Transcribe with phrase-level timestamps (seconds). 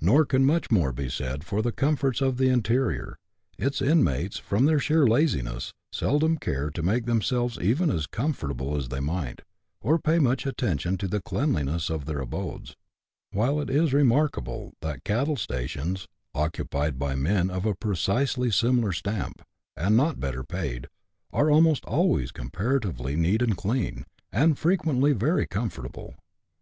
[0.00, 3.18] Nor can much more be said for the comforts of the interior;
[3.58, 9.00] its inmates, from sheer laziness, seldom care to make themselves even as comfortable as they
[9.00, 9.42] might,
[9.82, 12.74] or pay much attention to the cleanliness of their abodes;
[13.32, 19.42] while it is remarkable that cattle stations, occupied by men of a precisely similar stamp,
[19.76, 20.86] and not better paid,
[21.34, 26.14] are almost always comparatively neat and clean, and frequently very comfortable.